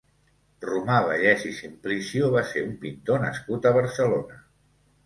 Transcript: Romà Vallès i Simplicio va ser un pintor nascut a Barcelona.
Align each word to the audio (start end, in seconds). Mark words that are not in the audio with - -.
Romà 0.69 0.95
Vallès 1.07 1.45
i 1.51 1.53
Simplicio 1.59 2.33
va 2.39 2.45
ser 2.55 2.65
un 2.71 2.75
pintor 2.87 3.25
nascut 3.29 3.71
a 3.73 3.79
Barcelona. 3.79 4.43